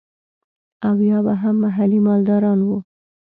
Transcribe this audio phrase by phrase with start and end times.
[0.87, 2.77] او يا به هم محلي مالداران وو.